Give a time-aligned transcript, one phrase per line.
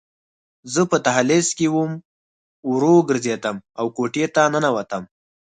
[0.73, 1.67] زه په دهلیز کې
[2.69, 5.03] ورو ګرځېدم او کوټې ته ننوتم